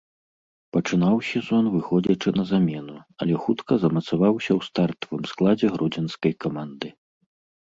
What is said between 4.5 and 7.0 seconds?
ў стартавым складзе гродзенскай каманды.